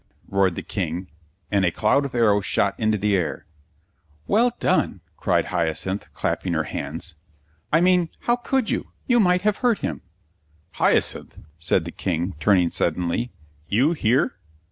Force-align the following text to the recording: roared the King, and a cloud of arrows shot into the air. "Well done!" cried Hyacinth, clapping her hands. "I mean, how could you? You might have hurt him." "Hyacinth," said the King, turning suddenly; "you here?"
roared 0.29 0.55
the 0.55 0.63
King, 0.63 1.11
and 1.51 1.63
a 1.63 1.69
cloud 1.69 2.05
of 2.05 2.15
arrows 2.15 2.43
shot 2.43 2.73
into 2.79 2.97
the 2.97 3.15
air. 3.15 3.45
"Well 4.25 4.51
done!" 4.59 5.01
cried 5.15 5.45
Hyacinth, 5.53 6.11
clapping 6.11 6.53
her 6.53 6.63
hands. 6.63 7.13
"I 7.71 7.81
mean, 7.81 8.09
how 8.21 8.37
could 8.37 8.71
you? 8.71 8.93
You 9.05 9.19
might 9.19 9.43
have 9.43 9.57
hurt 9.57 9.77
him." 9.85 10.01
"Hyacinth," 10.71 11.37
said 11.59 11.85
the 11.85 11.91
King, 11.91 12.33
turning 12.39 12.71
suddenly; 12.71 13.31
"you 13.67 13.91
here?" 13.93 14.37